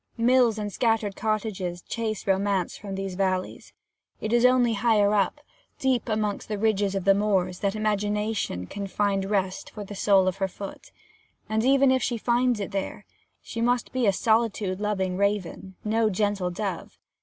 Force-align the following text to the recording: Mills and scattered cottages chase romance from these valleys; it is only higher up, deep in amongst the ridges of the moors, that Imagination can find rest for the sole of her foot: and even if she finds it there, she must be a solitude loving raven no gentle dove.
Mills 0.17 0.57
and 0.57 0.73
scattered 0.73 1.15
cottages 1.15 1.83
chase 1.83 2.25
romance 2.25 2.75
from 2.75 2.95
these 2.95 3.13
valleys; 3.13 3.71
it 4.19 4.33
is 4.33 4.45
only 4.47 4.73
higher 4.73 5.13
up, 5.13 5.41
deep 5.77 6.09
in 6.09 6.13
amongst 6.13 6.47
the 6.47 6.57
ridges 6.57 6.95
of 6.95 7.03
the 7.05 7.13
moors, 7.13 7.59
that 7.59 7.75
Imagination 7.75 8.65
can 8.65 8.87
find 8.87 9.25
rest 9.25 9.69
for 9.69 9.83
the 9.83 9.93
sole 9.93 10.27
of 10.27 10.37
her 10.37 10.47
foot: 10.47 10.91
and 11.47 11.63
even 11.63 11.91
if 11.91 12.01
she 12.01 12.17
finds 12.17 12.59
it 12.59 12.71
there, 12.71 13.05
she 13.43 13.61
must 13.61 13.91
be 13.91 14.07
a 14.07 14.11
solitude 14.11 14.79
loving 14.81 15.17
raven 15.17 15.75
no 15.85 16.09
gentle 16.09 16.49
dove. 16.49 16.97